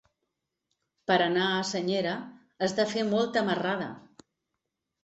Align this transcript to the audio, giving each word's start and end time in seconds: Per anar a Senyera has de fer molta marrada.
Per 1.11 1.17
anar 1.25 1.45
a 1.49 1.61
Senyera 1.73 2.17
has 2.65 2.77
de 2.81 2.89
fer 2.95 3.05
molta 3.13 3.47
marrada. 3.53 3.97